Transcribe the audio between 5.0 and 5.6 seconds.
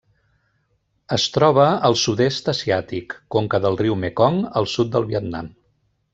Vietnam.